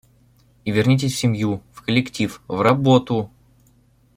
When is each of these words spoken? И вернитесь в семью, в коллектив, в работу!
И 0.65 0.71
вернитесь 0.71 1.13
в 1.13 1.19
семью, 1.19 1.61
в 1.73 1.83
коллектив, 1.83 2.41
в 2.47 2.61
работу! 2.61 3.29